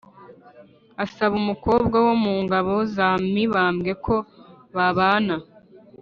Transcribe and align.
asaba 1.03 1.33
umukobwa 1.41 1.97
wo 2.05 2.13
mu 2.23 2.33
ngabo 2.43 2.75
za 2.95 3.09
mibambwe 3.33 3.91
ko 4.05 4.15
babana 4.75 5.35